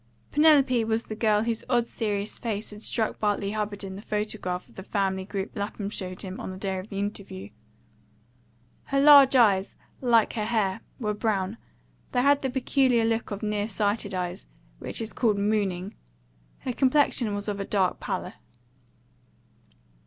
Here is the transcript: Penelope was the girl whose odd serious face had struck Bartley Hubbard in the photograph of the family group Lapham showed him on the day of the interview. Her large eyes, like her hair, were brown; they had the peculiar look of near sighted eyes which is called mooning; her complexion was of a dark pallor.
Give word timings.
Penelope 0.31 0.83
was 0.85 1.05
the 1.05 1.15
girl 1.15 1.43
whose 1.43 1.63
odd 1.69 1.85
serious 1.87 2.35
face 2.39 2.71
had 2.71 2.81
struck 2.81 3.19
Bartley 3.19 3.51
Hubbard 3.51 3.83
in 3.83 3.95
the 3.95 4.01
photograph 4.01 4.67
of 4.67 4.73
the 4.73 4.81
family 4.81 5.25
group 5.25 5.51
Lapham 5.53 5.91
showed 5.91 6.23
him 6.23 6.39
on 6.39 6.49
the 6.49 6.57
day 6.57 6.79
of 6.79 6.89
the 6.89 6.97
interview. 6.97 7.49
Her 8.85 8.99
large 8.99 9.35
eyes, 9.35 9.75
like 10.01 10.33
her 10.33 10.45
hair, 10.45 10.81
were 10.99 11.13
brown; 11.13 11.57
they 12.13 12.23
had 12.23 12.41
the 12.41 12.49
peculiar 12.49 13.05
look 13.05 13.29
of 13.29 13.43
near 13.43 13.67
sighted 13.67 14.15
eyes 14.15 14.47
which 14.79 15.01
is 15.01 15.13
called 15.13 15.37
mooning; 15.37 15.93
her 16.61 16.73
complexion 16.73 17.35
was 17.35 17.47
of 17.47 17.59
a 17.59 17.63
dark 17.65 17.99
pallor. 17.99 18.33